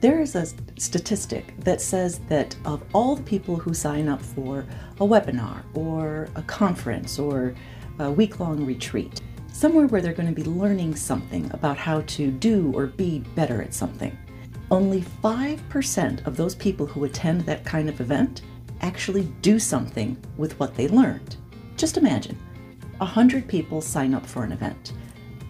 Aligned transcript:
There 0.00 0.20
is 0.22 0.34
a 0.34 0.46
statistic 0.78 1.52
that 1.58 1.82
says 1.82 2.20
that 2.30 2.56
of 2.64 2.82
all 2.94 3.16
the 3.16 3.22
people 3.22 3.56
who 3.56 3.74
sign 3.74 4.08
up 4.08 4.22
for 4.22 4.64
a 4.98 5.06
webinar 5.06 5.62
or 5.74 6.26
a 6.36 6.42
conference 6.42 7.18
or 7.18 7.54
a 7.98 8.10
week 8.10 8.40
long 8.40 8.64
retreat, 8.64 9.20
somewhere 9.52 9.86
where 9.88 10.00
they're 10.00 10.14
going 10.14 10.34
to 10.34 10.34
be 10.34 10.48
learning 10.48 10.96
something 10.96 11.50
about 11.52 11.76
how 11.76 12.00
to 12.02 12.30
do 12.30 12.72
or 12.74 12.86
be 12.86 13.18
better 13.34 13.60
at 13.60 13.74
something, 13.74 14.16
only 14.70 15.02
5% 15.22 16.26
of 16.26 16.34
those 16.34 16.54
people 16.54 16.86
who 16.86 17.04
attend 17.04 17.42
that 17.42 17.66
kind 17.66 17.90
of 17.90 18.00
event 18.00 18.40
actually 18.80 19.24
do 19.42 19.58
something 19.58 20.16
with 20.38 20.58
what 20.58 20.74
they 20.76 20.88
learned. 20.88 21.36
Just 21.76 21.98
imagine 21.98 22.38
100 22.96 23.46
people 23.46 23.82
sign 23.82 24.14
up 24.14 24.24
for 24.24 24.44
an 24.44 24.52
event. 24.52 24.94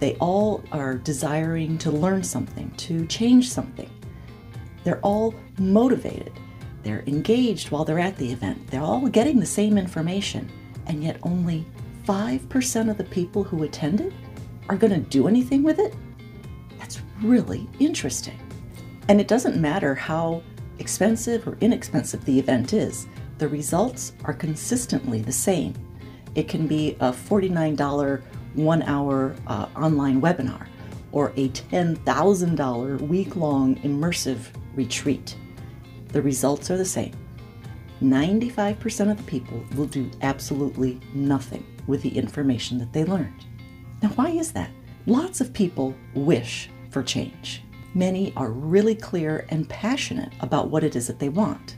They 0.00 0.14
all 0.16 0.64
are 0.72 0.94
desiring 0.94 1.76
to 1.78 1.90
learn 1.90 2.22
something, 2.22 2.70
to 2.78 3.04
change 3.08 3.50
something. 3.50 3.90
They're 4.84 5.00
all 5.00 5.34
motivated. 5.58 6.32
They're 6.82 7.04
engaged 7.06 7.70
while 7.70 7.84
they're 7.84 7.98
at 7.98 8.16
the 8.16 8.32
event. 8.32 8.68
They're 8.68 8.80
all 8.80 9.08
getting 9.08 9.40
the 9.40 9.46
same 9.46 9.76
information, 9.76 10.50
and 10.86 11.02
yet 11.02 11.18
only 11.22 11.66
5% 12.04 12.90
of 12.90 12.96
the 12.96 13.04
people 13.04 13.44
who 13.44 13.64
attended 13.64 14.14
are 14.68 14.76
going 14.76 14.92
to 14.92 15.10
do 15.10 15.28
anything 15.28 15.62
with 15.62 15.78
it? 15.78 15.94
That's 16.78 17.00
really 17.22 17.68
interesting. 17.78 18.38
And 19.08 19.20
it 19.20 19.28
doesn't 19.28 19.60
matter 19.60 19.94
how 19.94 20.42
expensive 20.78 21.46
or 21.46 21.56
inexpensive 21.60 22.24
the 22.24 22.38
event 22.38 22.72
is, 22.72 23.06
the 23.38 23.48
results 23.48 24.12
are 24.24 24.32
consistently 24.32 25.20
the 25.20 25.32
same. 25.32 25.74
It 26.34 26.48
can 26.48 26.66
be 26.66 26.92
a 27.00 27.12
$49 27.12 28.22
one 28.54 28.82
hour 28.82 29.34
uh, 29.46 29.66
online 29.76 30.20
webinar 30.20 30.66
or 31.12 31.32
a 31.36 31.48
$10,000 31.50 33.00
week 33.02 33.36
long 33.36 33.76
immersive 33.76 34.46
retreat. 34.78 35.36
The 36.12 36.22
results 36.22 36.70
are 36.70 36.78
the 36.78 36.84
same. 36.84 37.12
95% 38.00 39.10
of 39.10 39.16
the 39.16 39.22
people 39.24 39.62
will 39.74 39.86
do 39.86 40.08
absolutely 40.22 41.00
nothing 41.12 41.66
with 41.88 42.00
the 42.02 42.16
information 42.16 42.78
that 42.78 42.92
they 42.92 43.04
learned. 43.04 43.44
Now, 44.02 44.10
why 44.10 44.30
is 44.30 44.52
that? 44.52 44.70
Lots 45.06 45.40
of 45.40 45.52
people 45.52 45.94
wish 46.14 46.70
for 46.90 47.02
change. 47.02 47.64
Many 47.94 48.32
are 48.36 48.52
really 48.52 48.94
clear 48.94 49.46
and 49.48 49.68
passionate 49.68 50.32
about 50.40 50.70
what 50.70 50.84
it 50.84 50.94
is 50.94 51.08
that 51.08 51.18
they 51.18 51.28
want. 51.28 51.76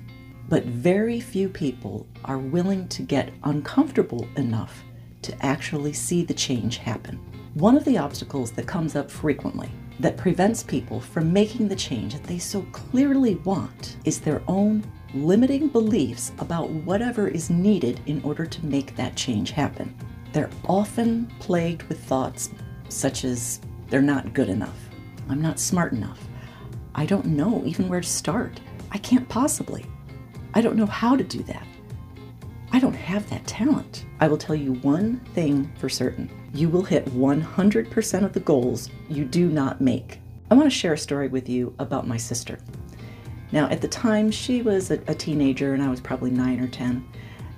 But 0.51 0.64
very 0.64 1.20
few 1.20 1.48
people 1.48 2.07
are 2.27 2.39
willing 2.39 2.87
to 2.89 3.03
get 3.03 3.33
uncomfortable 3.45 4.29
enough 4.37 4.85
to 5.23 5.35
actually 5.47 5.95
see 5.95 6.23
the 6.23 6.35
change 6.35 6.77
happen. 6.77 7.19
One 7.55 7.77
of 7.77 7.85
the 7.85 7.97
obstacles 7.97 8.53
that 8.53 8.67
comes 8.67 8.95
up 8.95 9.11
frequently 9.11 9.70
that 10.01 10.17
prevents 10.17 10.62
people 10.62 10.98
from 10.98 11.33
making 11.33 11.69
the 11.69 11.77
change 11.77 12.15
that 12.15 12.25
they 12.25 12.39
so 12.39 12.62
clearly 12.73 13.34
want 13.37 13.98
is 14.05 14.19
their 14.19 14.42
own 14.48 14.83
limiting 15.12 15.69
beliefs 15.69 16.33
about 16.39 16.70
whatever 16.70 17.29
is 17.29 17.51
needed 17.51 18.01
in 18.07 18.23
order 18.23 18.47
to 18.47 18.65
make 18.67 18.97
that 18.97 19.15
change 19.15 19.51
happen. 19.51 19.95
They're 20.33 20.51
often 20.67 21.27
plagued 21.39 21.83
with 21.84 22.03
thoughts 22.03 22.51
such 22.89 23.25
as, 23.25 23.61
they're 23.89 24.01
not 24.01 24.33
good 24.33 24.48
enough, 24.48 24.79
I'm 25.29 25.42
not 25.42 25.61
smart 25.61 25.92
enough, 25.92 26.20
I 26.95 27.05
don't 27.05 27.27
know 27.27 27.62
even 27.67 27.89
where 27.89 28.01
to 28.01 28.09
start, 28.09 28.59
I 28.91 28.98
can't 28.98 29.29
possibly, 29.29 29.85
I 30.55 30.61
don't 30.61 30.77
know 30.77 30.87
how 30.87 31.14
to 31.14 31.25
do 31.25 31.42
that. 31.45 31.67
Have 33.11 33.28
that 33.30 33.44
talent. 33.44 34.06
I 34.20 34.28
will 34.28 34.39
tell 34.39 34.55
you 34.55 34.75
one 34.75 35.19
thing 35.34 35.72
for 35.80 35.89
certain 35.89 36.30
you 36.55 36.69
will 36.69 36.84
hit 36.84 37.05
100% 37.06 38.25
of 38.25 38.33
the 38.33 38.39
goals 38.39 38.89
you 39.08 39.25
do 39.25 39.48
not 39.48 39.80
make. 39.80 40.20
I 40.48 40.55
want 40.55 40.67
to 40.67 40.78
share 40.78 40.92
a 40.92 40.98
story 40.98 41.27
with 41.27 41.48
you 41.48 41.75
about 41.80 42.06
my 42.06 42.17
sister. 42.17 42.61
Now, 43.50 43.69
at 43.69 43.80
the 43.80 43.89
time, 43.89 44.30
she 44.30 44.62
was 44.62 44.92
a, 44.92 45.00
a, 45.08 45.14
teenager 45.17 45.75
and 45.75 45.83
I 45.83 45.91
was 45.91 46.00
probably 46.00 46.30
nine 46.30 46.61
or 46.61 46.69
10. 46.69 47.05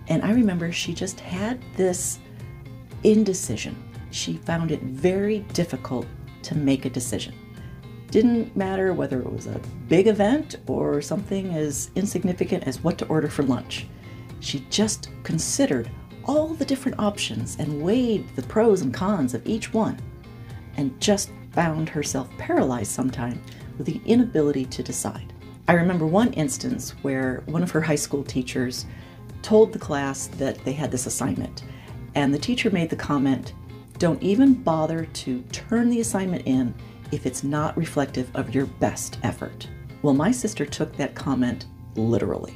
And 0.08 0.22
I 0.22 0.32
remember 0.32 0.72
she 0.72 0.94
just 0.94 1.20
had 1.20 1.60
this 1.76 2.18
indecision. 3.04 3.76
She 4.10 4.38
found 4.38 4.70
it 4.70 4.80
very 4.80 5.40
difficult 5.52 6.06
to 6.44 6.54
make 6.54 6.86
a 6.86 6.90
decision. 6.90 7.34
Didn't 8.10 8.56
matter 8.56 8.94
whether 8.94 9.20
it 9.20 9.30
was 9.30 9.48
a 9.48 9.60
big 9.86 10.06
event 10.06 10.56
or 10.66 11.02
something 11.02 11.54
as 11.54 11.90
insignificant 11.94 12.64
as 12.64 12.82
what 12.82 12.96
to 12.96 13.06
order 13.08 13.28
for 13.28 13.42
lunch. 13.42 13.86
She 14.42 14.66
just 14.70 15.08
considered 15.22 15.88
all 16.24 16.48
the 16.48 16.64
different 16.64 16.98
options 16.98 17.56
and 17.58 17.80
weighed 17.80 18.28
the 18.34 18.42
pros 18.42 18.82
and 18.82 18.92
cons 18.92 19.34
of 19.34 19.46
each 19.46 19.72
one, 19.72 19.98
and 20.76 21.00
just 21.00 21.30
found 21.52 21.88
herself 21.88 22.28
paralyzed 22.38 22.90
sometime 22.90 23.40
with 23.78 23.86
the 23.86 24.00
inability 24.04 24.64
to 24.66 24.82
decide. 24.82 25.32
I 25.68 25.74
remember 25.74 26.06
one 26.06 26.32
instance 26.32 26.90
where 27.02 27.44
one 27.46 27.62
of 27.62 27.70
her 27.70 27.80
high 27.80 27.94
school 27.94 28.24
teachers 28.24 28.84
told 29.42 29.72
the 29.72 29.78
class 29.78 30.26
that 30.26 30.62
they 30.64 30.72
had 30.72 30.90
this 30.90 31.06
assignment, 31.06 31.62
and 32.16 32.34
the 32.34 32.38
teacher 32.38 32.70
made 32.70 32.90
the 32.90 32.96
comment 32.96 33.54
don't 33.98 34.22
even 34.22 34.54
bother 34.54 35.04
to 35.04 35.42
turn 35.52 35.88
the 35.88 36.00
assignment 36.00 36.46
in 36.46 36.74
if 37.12 37.26
it's 37.26 37.44
not 37.44 37.76
reflective 37.76 38.28
of 38.34 38.52
your 38.52 38.66
best 38.66 39.18
effort. 39.22 39.68
Well, 40.02 40.14
my 40.14 40.32
sister 40.32 40.66
took 40.66 40.96
that 40.96 41.14
comment 41.14 41.66
literally. 41.94 42.54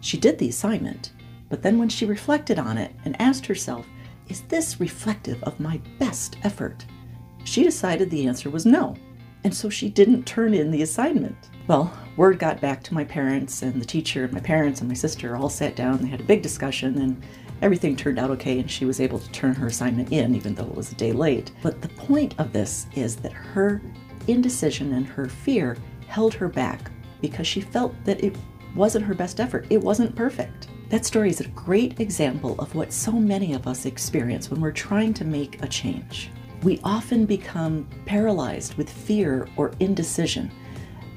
She 0.00 0.16
did 0.16 0.38
the 0.38 0.48
assignment, 0.48 1.12
but 1.48 1.62
then 1.62 1.78
when 1.78 1.88
she 1.88 2.06
reflected 2.06 2.58
on 2.58 2.78
it 2.78 2.92
and 3.04 3.20
asked 3.20 3.46
herself, 3.46 3.86
is 4.28 4.42
this 4.42 4.80
reflective 4.80 5.42
of 5.44 5.60
my 5.60 5.80
best 5.98 6.36
effort? 6.42 6.84
She 7.44 7.62
decided 7.62 8.10
the 8.10 8.26
answer 8.26 8.50
was 8.50 8.66
no, 8.66 8.96
and 9.44 9.54
so 9.54 9.68
she 9.70 9.88
didn't 9.88 10.24
turn 10.24 10.52
in 10.52 10.70
the 10.70 10.82
assignment. 10.82 11.36
Well, 11.68 11.96
word 12.16 12.38
got 12.38 12.60
back 12.60 12.82
to 12.84 12.94
my 12.94 13.04
parents, 13.04 13.62
and 13.62 13.80
the 13.80 13.86
teacher, 13.86 14.24
and 14.24 14.32
my 14.32 14.40
parents, 14.40 14.80
and 14.80 14.88
my 14.88 14.94
sister 14.94 15.36
all 15.36 15.48
sat 15.48 15.76
down. 15.76 15.98
They 15.98 16.08
had 16.08 16.20
a 16.20 16.24
big 16.24 16.42
discussion, 16.42 16.98
and 16.98 17.22
everything 17.62 17.94
turned 17.94 18.18
out 18.18 18.30
okay, 18.30 18.58
and 18.58 18.70
she 18.70 18.84
was 18.84 19.00
able 19.00 19.20
to 19.20 19.30
turn 19.30 19.54
her 19.54 19.68
assignment 19.68 20.12
in, 20.12 20.34
even 20.34 20.54
though 20.54 20.66
it 20.66 20.74
was 20.74 20.90
a 20.90 20.96
day 20.96 21.12
late. 21.12 21.52
But 21.62 21.80
the 21.80 21.88
point 21.90 22.34
of 22.38 22.52
this 22.52 22.86
is 22.96 23.16
that 23.16 23.32
her 23.32 23.80
indecision 24.26 24.92
and 24.92 25.06
her 25.06 25.28
fear 25.28 25.76
held 26.08 26.34
her 26.34 26.48
back 26.48 26.90
because 27.20 27.46
she 27.46 27.60
felt 27.60 27.94
that 28.04 28.22
it 28.22 28.36
wasn't 28.76 29.04
her 29.04 29.14
best 29.14 29.40
effort, 29.40 29.66
it 29.70 29.80
wasn't 29.80 30.14
perfect. 30.14 30.68
That 30.90 31.04
story 31.04 31.30
is 31.30 31.40
a 31.40 31.48
great 31.48 31.98
example 31.98 32.54
of 32.60 32.74
what 32.74 32.92
so 32.92 33.10
many 33.10 33.54
of 33.54 33.66
us 33.66 33.86
experience 33.86 34.50
when 34.50 34.60
we're 34.60 34.70
trying 34.70 35.14
to 35.14 35.24
make 35.24 35.60
a 35.62 35.66
change. 35.66 36.30
We 36.62 36.80
often 36.84 37.26
become 37.26 37.88
paralyzed 38.04 38.74
with 38.74 38.88
fear 38.88 39.48
or 39.56 39.72
indecision, 39.80 40.50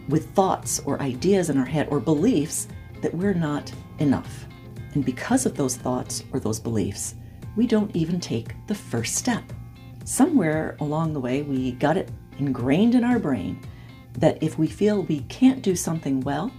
with 0.08 0.32
thoughts 0.32 0.80
or 0.86 1.02
ideas 1.02 1.50
in 1.50 1.58
our 1.58 1.66
head 1.66 1.88
or 1.92 2.00
beliefs 2.00 2.68
that 3.02 3.14
we're 3.14 3.34
not 3.34 3.72
enough. 4.00 4.48
And 4.96 5.06
because 5.06 5.46
of 5.46 5.56
those 5.56 5.76
thoughts 5.76 6.24
or 6.34 6.40
those 6.40 6.60
beliefs, 6.60 7.16
we 7.56 7.68
don't 7.68 7.96
even 7.96 8.20
take 8.20 8.56
the 8.68 8.76
first 8.76 9.16
step. 9.16 9.44
Somewhere 10.04 10.76
along 10.80 11.14
the 11.14 11.20
way, 11.20 11.44
we 11.44 11.74
got 11.74 11.98
it 11.98 12.10
ingrained 12.40 12.96
in 12.96 13.04
our 13.04 13.20
brain 13.20 13.62
that 14.14 14.42
if 14.42 14.58
we 14.58 14.68
feel 14.68 15.04
we 15.04 15.20
can't 15.22 15.62
do 15.62 15.76
something 15.76 16.22
well, 16.22 16.52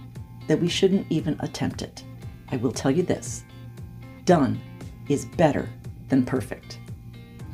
that 0.47 0.59
we 0.59 0.67
shouldn't 0.67 1.07
even 1.09 1.37
attempt 1.39 1.81
it. 1.81 2.03
I 2.51 2.57
will 2.57 2.71
tell 2.71 2.91
you 2.91 3.03
this 3.03 3.43
done 4.25 4.61
is 5.09 5.25
better 5.25 5.67
than 6.09 6.25
perfect. 6.25 6.79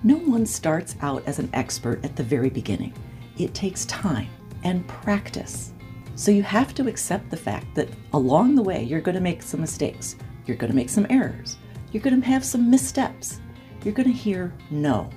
No 0.03 0.17
one 0.17 0.45
starts 0.45 0.95
out 1.01 1.23
as 1.25 1.39
an 1.39 1.49
expert 1.53 2.03
at 2.03 2.15
the 2.15 2.23
very 2.23 2.49
beginning. 2.49 2.93
It 3.37 3.53
takes 3.53 3.85
time 3.85 4.29
and 4.63 4.87
practice. 4.87 5.73
So 6.15 6.31
you 6.31 6.43
have 6.43 6.73
to 6.75 6.87
accept 6.87 7.29
the 7.29 7.37
fact 7.37 7.73
that 7.75 7.89
along 8.13 8.55
the 8.55 8.63
way, 8.63 8.83
you're 8.83 9.01
going 9.01 9.15
to 9.15 9.21
make 9.21 9.41
some 9.41 9.61
mistakes. 9.61 10.15
You're 10.45 10.57
going 10.57 10.71
to 10.71 10.75
make 10.75 10.89
some 10.89 11.07
errors. 11.09 11.57
You're 11.91 12.03
going 12.03 12.19
to 12.19 12.27
have 12.27 12.43
some 12.43 12.69
missteps. 12.69 13.39
You're 13.83 13.93
going 13.93 14.11
to 14.11 14.13
hear 14.13 14.53
no. 14.69 15.09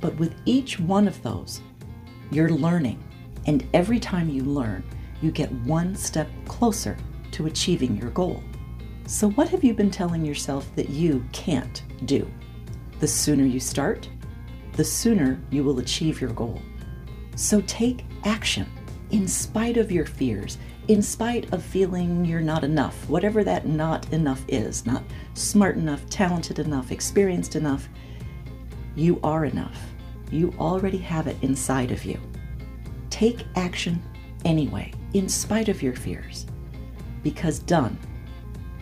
But 0.00 0.16
with 0.16 0.34
each 0.44 0.78
one 0.78 1.08
of 1.08 1.20
those, 1.22 1.60
you're 2.30 2.50
learning. 2.50 3.02
And 3.46 3.66
every 3.74 3.98
time 3.98 4.28
you 4.28 4.44
learn, 4.44 4.84
you 5.20 5.30
get 5.30 5.50
one 5.52 5.94
step 5.96 6.28
closer 6.46 6.96
to 7.34 7.46
achieving 7.46 7.96
your 7.96 8.10
goal. 8.10 8.42
So, 9.06 9.30
what 9.32 9.48
have 9.50 9.62
you 9.62 9.74
been 9.74 9.90
telling 9.90 10.24
yourself 10.24 10.66
that 10.76 10.88
you 10.88 11.24
can't 11.32 11.82
do? 12.06 12.30
The 13.00 13.08
sooner 13.08 13.44
you 13.44 13.60
start, 13.60 14.08
the 14.72 14.84
sooner 14.84 15.40
you 15.50 15.62
will 15.62 15.78
achieve 15.78 16.20
your 16.20 16.30
goal. 16.30 16.62
So, 17.36 17.60
take 17.62 18.04
action 18.24 18.66
in 19.10 19.28
spite 19.28 19.76
of 19.76 19.92
your 19.92 20.06
fears, 20.06 20.58
in 20.88 21.02
spite 21.02 21.52
of 21.52 21.62
feeling 21.62 22.24
you're 22.24 22.40
not 22.40 22.64
enough, 22.64 23.08
whatever 23.08 23.44
that 23.44 23.66
not 23.66 24.10
enough 24.12 24.42
is 24.48 24.86
not 24.86 25.02
smart 25.34 25.76
enough, 25.76 26.08
talented 26.08 26.58
enough, 26.58 26.92
experienced 26.92 27.56
enough. 27.56 27.88
You 28.94 29.20
are 29.22 29.44
enough. 29.44 29.78
You 30.30 30.54
already 30.58 30.98
have 30.98 31.26
it 31.26 31.36
inside 31.42 31.90
of 31.90 32.04
you. 32.04 32.18
Take 33.10 33.44
action 33.56 34.02
anyway, 34.44 34.92
in 35.12 35.28
spite 35.28 35.68
of 35.68 35.82
your 35.82 35.94
fears, 35.94 36.46
because 37.24 37.58
done 37.58 37.98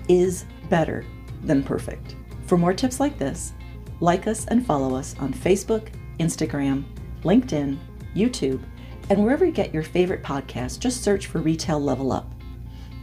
is 0.09 0.45
better 0.69 1.07
than 1.45 1.63
perfect. 1.63 2.17
For 2.47 2.59
more 2.59 2.75
tips 2.75 3.01
like 3.01 3.17
this, 3.17 3.55
like 4.01 4.27
us 4.27 4.45
and 4.47 4.67
follow 4.67 4.95
us 4.95 5.17
on 5.19 5.33
Facebook, 5.33 5.89
Instagram, 6.19 6.85
LinkedIn, 7.23 7.79
YouTube, 8.15 8.63
And 9.11 9.25
wherever 9.25 9.45
you 9.45 9.53
get 9.53 9.75
your 9.75 9.83
favorite 9.83 10.23
podcast, 10.23 10.79
just 10.79 11.03
search 11.03 11.27
for 11.27 11.41
Retail 11.41 11.81
Level 11.81 12.13
Up. 12.13 12.33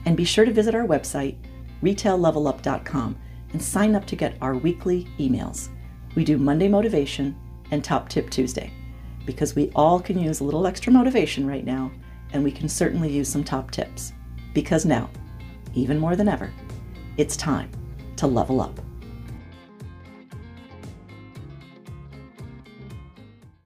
And 0.06 0.16
be 0.16 0.24
sure 0.24 0.46
to 0.46 0.52
visit 0.52 0.74
our 0.74 0.88
website, 0.88 1.36
retaillevelup.com, 1.84 3.18
and 3.52 3.62
sign 3.62 3.96
up 3.96 4.06
to 4.08 4.16
get 4.16 4.38
our 4.42 4.56
weekly 4.56 5.08
emails. 5.20 5.70
We 6.16 6.24
do 6.24 6.38
Monday 6.38 6.68
Motivation 6.68 7.36
and 7.72 7.84
Top 7.84 8.10
Tip 8.10 8.30
Tuesday 8.30 8.72
because 9.26 9.56
we 9.56 9.72
all 9.76 10.00
can 10.00 10.18
use 10.18 10.40
a 10.40 10.44
little 10.44 10.66
extra 10.66 10.92
motivation 10.92 11.46
right 11.46 11.66
now, 11.66 11.92
and 12.34 12.44
we 12.44 12.52
can 12.52 12.68
certainly 12.68 13.12
use 13.12 13.28
some 13.30 13.44
top 13.44 13.70
tips. 13.70 14.14
Because 14.54 14.86
now, 14.86 15.10
even 15.74 16.00
more 16.00 16.16
than 16.16 16.28
ever, 16.28 16.52
it's 17.18 17.38
time 17.38 17.70
to 18.16 18.28
level 18.28 18.62
up. 18.62 18.80